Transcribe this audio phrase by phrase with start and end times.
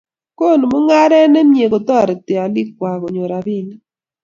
[0.37, 3.81] Konu mungaret ne mie kotoreti olikwak konyor robinik